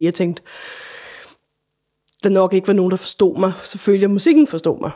Jeg 0.00 0.14
tænkte, 0.14 0.42
der 2.22 2.28
nok 2.28 2.52
ikke 2.52 2.68
var 2.68 2.74
nogen, 2.74 2.90
der 2.90 2.96
forstod 2.96 3.38
mig. 3.38 3.52
Selvfølgelig, 3.62 4.04
at 4.04 4.10
musikken 4.10 4.46
forstod 4.46 4.80
mig. 4.80 4.90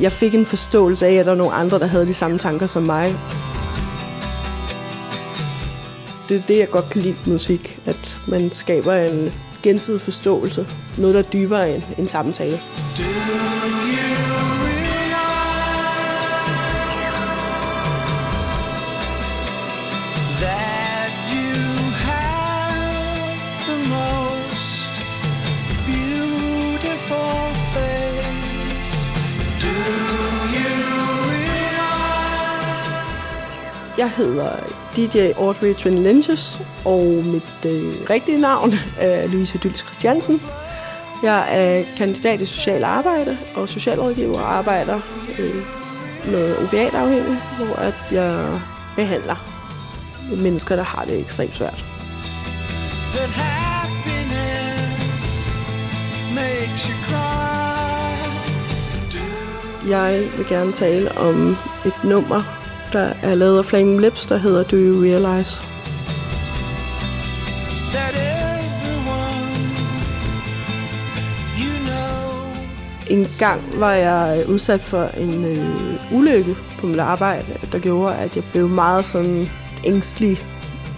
Jeg 0.00 0.12
fik 0.12 0.34
en 0.34 0.46
forståelse 0.46 1.06
af, 1.06 1.12
at 1.12 1.24
der 1.24 1.30
var 1.30 1.38
nogle 1.38 1.52
andre, 1.52 1.78
der 1.78 1.86
havde 1.86 2.06
de 2.06 2.14
samme 2.14 2.38
tanker 2.38 2.66
som 2.66 2.82
mig. 2.82 3.18
Det 6.28 6.36
er 6.36 6.42
det, 6.48 6.58
jeg 6.58 6.70
godt 6.70 6.90
kan 6.90 7.02
lide 7.02 7.16
musik. 7.26 7.80
At 7.86 8.20
man 8.28 8.50
skaber 8.50 8.94
en 8.94 9.32
gensidig 9.62 10.00
forståelse. 10.00 10.66
Noget, 10.98 11.14
der 11.14 11.22
er 11.22 11.30
dybere 11.30 11.74
end 11.74 11.82
en 11.98 12.08
samtale. 12.08 12.56
Du 12.98 13.79
Jeg 34.00 34.10
hedder 34.10 34.52
DJ 34.96 35.32
Audrey 35.38 35.74
Twin 35.74 36.02
Lynches, 36.02 36.60
og 36.84 37.02
mit 37.04 37.66
øh, 37.66 37.94
rigtige 38.10 38.40
navn 38.40 38.72
er 38.98 39.26
Louise 39.26 39.58
Dyls 39.58 39.80
Christiansen. 39.80 40.42
Jeg 41.22 41.46
er 41.50 41.84
kandidat 41.96 42.40
i 42.40 42.46
social 42.46 42.84
arbejde 42.84 43.38
og 43.54 43.68
socialrådgiver 43.68 44.40
og 44.40 44.54
arbejder 44.54 45.00
øh, 45.38 45.54
med 46.32 46.56
opiatafhængige, 46.56 47.38
hvor 47.56 47.76
at 47.76 47.94
jeg 48.12 48.60
behandler 48.96 49.36
mennesker, 50.36 50.76
der 50.76 50.82
har 50.82 51.04
det 51.04 51.20
ekstremt 51.20 51.56
svært. 51.56 51.84
that 53.14 53.30
happiness 53.30 54.42
makes 56.34 56.86
you 56.86 56.94
cry? 57.04 57.50
Jeg 59.88 60.28
vil 60.36 60.46
gerne 60.48 60.72
tale 60.72 61.18
om 61.18 61.56
et 61.86 62.04
nummer, 62.04 62.59
der 62.92 63.12
er 63.22 63.34
lavet 63.34 63.58
af 63.58 63.64
Flaming 63.64 64.00
Lips, 64.00 64.26
der 64.26 64.36
hedder 64.36 64.62
Do 64.62 64.76
You 64.76 65.02
Realize? 65.02 65.62
En 73.10 73.26
gang 73.38 73.60
var 73.80 73.92
jeg 73.92 74.44
udsat 74.48 74.80
for 74.80 75.04
en 75.04 75.44
øh, 75.44 76.14
ulykke 76.18 76.56
på 76.78 76.86
mit 76.86 76.98
arbejde, 76.98 77.46
der 77.72 77.78
gjorde, 77.78 78.14
at 78.14 78.36
jeg 78.36 78.44
blev 78.52 78.68
meget 78.68 79.04
sådan 79.04 79.48
ængstelig. 79.84 80.38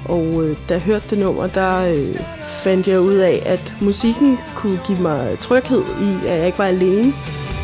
Og 0.05 0.45
øh, 0.45 0.57
da 0.69 0.75
jeg 0.75 0.83
hørte 0.83 1.11
det 1.11 1.19
nummer, 1.19 1.47
der 1.47 1.89
øh, 1.89 2.17
fandt 2.43 2.89
jeg 2.89 3.01
ud 3.01 3.15
af, 3.15 3.43
at 3.47 3.75
musikken 3.81 4.39
kunne 4.55 4.81
give 4.87 5.01
mig 5.01 5.39
tryghed 5.41 5.83
i, 6.01 6.27
at 6.27 6.39
jeg 6.39 6.47
ikke 6.47 6.59
var 6.59 6.65
alene. 6.65 7.13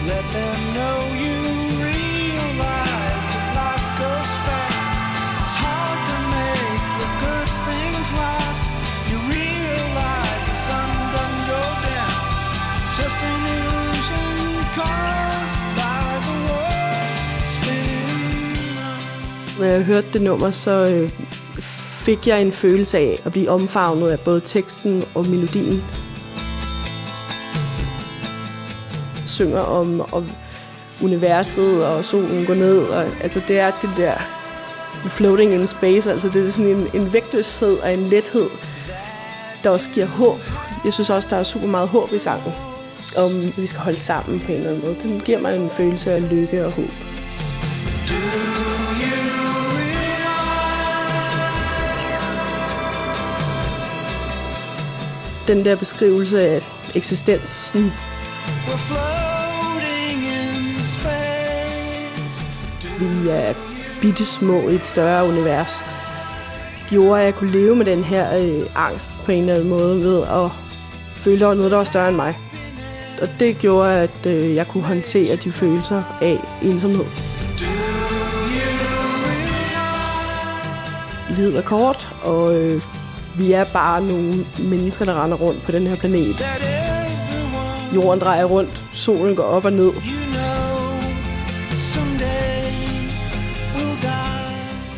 Let 0.07 0.25
them 0.33 0.75
know 0.75 0.99
you 1.25 1.38
Når 19.59 19.65
jeg 19.65 19.83
hørte 19.83 20.07
det 20.13 20.23
nummer, 20.23 20.51
så 20.51 20.71
øh, 20.71 21.11
fik 22.09 22.27
jeg 22.27 22.43
en 22.43 22.53
følelse 22.53 22.99
af 22.99 23.21
at 23.25 23.33
blive 23.33 23.51
omfavnet 23.51 24.11
af 24.11 24.21
både 24.21 24.41
teksten 24.45 25.05
og 25.15 25.27
melodien. 25.27 25.85
Synger 29.27 29.61
om, 29.61 30.01
om 30.13 30.31
universet 31.03 31.87
og 31.87 32.05
solen 32.05 32.47
går 32.47 32.55
ned. 32.55 32.79
Og, 32.79 33.05
altså 33.23 33.41
det 33.49 33.59
er 33.59 33.71
det 33.83 33.91
der 33.97 34.15
floating 35.09 35.55
in 35.55 35.67
space. 35.67 36.11
Altså 36.11 36.29
det 36.29 36.43
er 36.43 36.51
sådan 36.51 36.71
en, 36.71 36.89
en 36.95 37.13
vægtløshed 37.13 37.79
og 37.79 37.95
en 37.95 38.07
lethed, 38.07 38.49
der 39.65 39.71
også 39.71 39.91
giver 39.91 40.07
håb. 40.07 40.41
Jeg 40.85 40.93
synes 40.93 41.11
også, 41.11 41.29
der 41.31 41.37
er 41.37 41.43
super 41.43 41.67
meget 41.67 41.89
håb 41.89 42.13
i 42.13 42.19
sangen. 42.19 42.53
Om 43.17 43.53
vi 43.57 43.67
skal 43.67 43.81
holde 43.81 43.99
sammen 43.99 44.41
på 44.41 44.53
en 44.53 44.59
eller 44.59 44.71
anden 44.71 44.85
måde. 44.85 44.97
Den 45.03 45.21
giver 45.21 45.41
mig 45.41 45.57
en 45.57 45.71
følelse 45.71 46.13
af 46.13 46.31
lykke 46.31 46.67
og 46.67 46.73
håb. 46.73 46.91
Den 55.49 55.65
der 55.65 55.77
beskrivelse 55.77 56.49
af 56.49 56.63
eksistensen, 56.95 57.93
in 59.85 60.85
space. 60.85 62.47
vi 62.99 63.29
er 63.29 63.55
bitte 64.01 64.25
små 64.25 64.69
i 64.69 64.75
et 64.75 64.87
større 64.87 65.29
univers, 65.29 65.85
gjorde, 66.89 67.21
at 67.21 67.27
jeg 67.27 67.35
kunne 67.35 67.51
leve 67.51 67.77
med 67.77 67.87
den 67.87 68.05
her 68.05 68.39
øh, 68.39 68.67
angst 68.75 69.11
på 69.25 69.33
en 69.33 69.41
eller 69.41 69.55
anden 69.55 69.69
måde 69.69 70.03
ved 70.03 70.23
at 70.23 70.51
føle, 71.15 71.35
at 71.35 71.41
der 71.41 71.47
var 71.47 71.55
noget, 71.55 71.71
der 71.71 71.77
var 71.77 71.85
større 71.85 72.09
end 72.09 72.17
mig. 72.17 72.39
Og 73.23 73.29
det 73.41 73.59
gjorde, 73.59 73.95
at 73.95 74.27
øh, 74.27 74.55
jeg 74.55 74.69
kunne 74.69 74.85
håndtere 74.85 75.37
de 75.37 75.53
følelser 75.53 76.03
af 76.21 76.39
ensomhed. 76.63 77.05
Livet 81.37 81.57
er 81.57 81.63
kort, 81.63 82.09
og 82.23 82.55
øh, 82.55 82.83
vi 83.37 83.53
er 83.53 83.65
bare 83.65 84.05
nogle 84.05 84.47
mennesker, 84.59 85.05
der 85.05 85.25
render 85.25 85.37
rundt 85.37 85.63
på 85.63 85.73
den 85.73 85.87
her 85.87 85.97
planet. 85.97 86.47
Jorden 87.95 88.21
drejer 88.21 88.45
rundt, 88.45 88.85
solen 88.93 89.37
går 89.37 89.43
op 89.43 89.65
og 89.65 89.73
ned. 89.73 89.93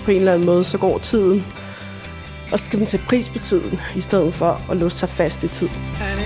På 0.05 0.11
en 0.11 0.17
eller 0.17 0.33
anden 0.33 0.47
måde, 0.47 0.65
så 0.65 0.79
går 0.79 0.99
tiden. 0.99 1.45
Og 2.53 2.59
så 2.59 2.65
skal 2.65 2.79
man 2.79 2.87
sætte 2.87 3.07
pris 3.07 3.29
på 3.29 3.39
tiden, 3.39 3.81
i 3.97 4.01
stedet 4.01 4.35
for 4.35 4.61
at 4.71 4.77
låse 4.77 4.97
sig 4.97 5.09
fast 5.09 5.45
i 5.45 5.49
tid. 5.49 5.69
And 5.69 6.20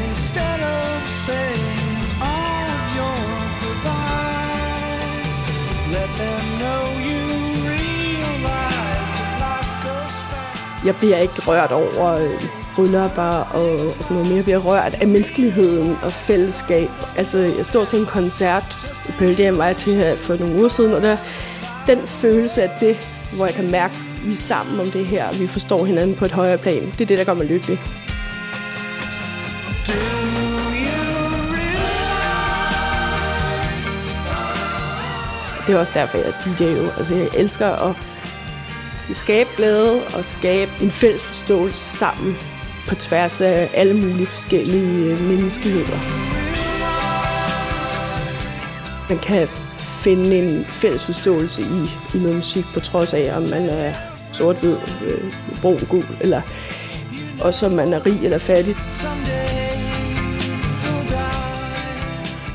Jeg 10.84 10.96
bliver 10.96 11.16
ikke 11.16 11.34
rørt 11.46 11.72
over 11.72 12.06
øh, 12.12 12.44
bryllupper 12.74 13.22
og, 13.22 13.72
og 13.72 13.90
sådan 14.00 14.16
noget 14.16 14.28
mere. 14.28 14.36
Jeg 14.36 14.44
bliver 14.44 14.58
rørt 14.58 14.94
af 14.94 15.06
menneskeligheden 15.06 15.96
og 16.02 16.12
fællesskab. 16.12 16.90
Altså, 17.16 17.38
jeg 17.38 17.66
står 17.66 17.84
til 17.84 17.98
en 17.98 18.06
koncert 18.06 18.76
i 19.08 19.12
Pearl 19.18 19.34
Jam, 19.38 19.58
var 19.58 19.66
jeg 19.66 19.76
til 19.76 19.94
her 19.94 20.16
for 20.16 20.36
nogle 20.36 20.54
uger 20.54 20.68
siden, 20.68 20.92
og 20.94 21.02
der, 21.02 21.16
den 21.86 22.06
følelse 22.06 22.62
af 22.62 22.70
det, 22.80 22.96
hvor 23.36 23.46
jeg 23.46 23.54
kan 23.54 23.70
mærke, 23.70 23.94
at 23.94 24.26
vi 24.26 24.32
er 24.32 24.36
sammen 24.36 24.80
om 24.80 24.86
det 24.86 25.06
her, 25.06 25.32
vi 25.32 25.46
forstår 25.46 25.84
hinanden 25.84 26.16
på 26.16 26.24
et 26.24 26.32
højere 26.32 26.58
plan, 26.58 26.82
det 26.82 27.00
er 27.00 27.06
det, 27.06 27.18
der 27.18 27.24
gør 27.24 27.34
mig 27.34 27.46
lykkelig. 27.46 27.80
Det 35.66 35.74
er 35.74 35.78
også 35.78 35.92
derfor, 35.96 36.18
jeg 36.18 36.26
er 36.26 36.54
DJ 36.56 36.64
jo. 36.64 36.90
Altså, 36.98 37.14
jeg 37.14 37.28
elsker 37.36 37.68
at 37.68 37.96
skabe 39.12 39.50
glæde 39.56 40.06
og 40.16 40.24
skabe 40.24 40.70
en 40.82 40.90
fælles 40.90 41.24
forståelse 41.24 41.96
sammen 41.96 42.36
på 42.88 42.94
tværs 42.94 43.40
af 43.40 43.70
alle 43.74 43.94
mulige 43.94 44.26
forskellige 44.26 45.12
øh, 45.12 45.20
menneskeligheder. 45.20 45.98
Man 49.08 49.18
kan 49.18 49.48
finde 49.78 50.38
en 50.38 50.64
fælles 50.64 51.04
forståelse 51.04 51.62
i, 51.62 52.16
i 52.16 52.20
noget 52.20 52.36
musik, 52.36 52.64
på 52.74 52.80
trods 52.80 53.14
af, 53.14 53.36
om 53.36 53.42
man 53.42 53.68
er 53.68 53.92
sort-hvid, 54.32 54.76
øh, 55.06 55.32
brun, 55.62 55.80
gul, 55.90 56.04
eller 56.20 56.42
også 57.40 57.66
om 57.66 57.72
man 57.72 57.92
er 57.92 58.06
rig 58.06 58.24
eller 58.24 58.38
fattig. 58.38 58.76
Someday 59.00 59.33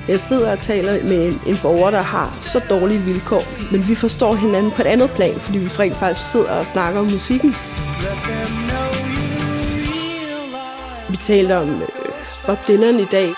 Jeg 0.10 0.20
sidder 0.20 0.52
og 0.52 0.60
taler 0.60 1.04
med 1.04 1.28
en, 1.28 1.42
en 1.48 1.58
borger, 1.62 1.92
der 1.92 2.02
har 2.02 2.38
så 2.42 2.60
dårlige 2.60 3.00
vilkår, 3.00 3.44
men 3.72 3.88
vi 3.88 3.96
forstår 3.96 4.36
hinanden 4.36 4.72
på 4.72 4.82
et 4.82 4.86
andet 4.86 5.12
plan, 5.12 5.40
fordi 5.40 5.58
vi 5.58 5.68
rent 5.68 5.96
faktisk 5.96 6.32
sidder 6.32 6.52
og 6.52 6.66
snakker 6.66 7.00
om 7.00 7.06
musikken. 7.06 7.56
Vi 11.10 11.16
talte 11.16 11.58
om 11.58 11.82
øh, 11.82 11.88
Bob 12.46 12.68
Dylan 12.68 13.00
i 13.00 13.06
dag, 13.06 13.34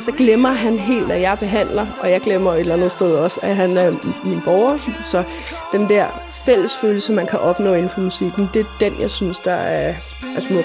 så 0.00 0.12
glemmer 0.12 0.50
han 0.50 0.78
helt, 0.78 1.12
at 1.12 1.20
jeg 1.20 1.38
behandler, 1.38 1.86
og 2.00 2.10
jeg 2.10 2.20
glemmer 2.20 2.52
et 2.52 2.60
eller 2.60 2.74
andet 2.74 2.90
sted 2.90 3.12
også, 3.12 3.40
at 3.42 3.56
han 3.56 3.76
er 3.76 3.92
min 4.24 4.40
borger. 4.44 4.78
Så 5.04 5.24
den 5.72 5.88
der 5.88 6.06
fælles 6.44 6.76
følelse, 6.76 7.12
man 7.12 7.26
kan 7.26 7.38
opnå 7.38 7.72
inden 7.72 7.90
for 7.90 8.00
musikken, 8.00 8.48
det 8.54 8.60
er 8.60 8.78
den, 8.80 9.00
jeg 9.00 9.10
synes, 9.10 9.38
der 9.38 9.52
er, 9.52 9.94
er 10.36 10.40
smuk. 10.40 10.64